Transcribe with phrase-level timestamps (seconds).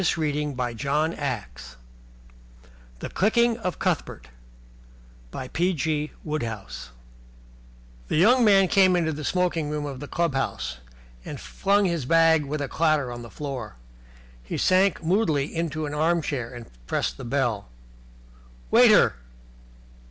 [0.01, 1.61] THE COMING OF GOWF 1
[3.01, 4.29] The Clicking of Cuthbert
[5.31, 6.09] The
[8.15, 10.77] young man came into the smoking room of the clubhouse,
[11.23, 13.75] and flung his bag with a clatter on the floor.
[14.41, 17.69] He sank moodily into an arm chair and pressed the bell.
[18.71, 19.17] "Waiter!"